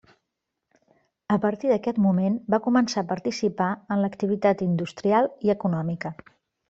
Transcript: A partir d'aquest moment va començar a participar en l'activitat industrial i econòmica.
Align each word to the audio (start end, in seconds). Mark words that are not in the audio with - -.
A 1.35 1.35
partir 1.43 1.69
d'aquest 1.71 1.99
moment 2.05 2.39
va 2.55 2.61
començar 2.69 3.03
a 3.03 3.09
participar 3.11 3.69
en 3.97 4.03
l'activitat 4.05 4.65
industrial 4.71 5.29
i 5.49 5.55
econòmica. 5.57 6.13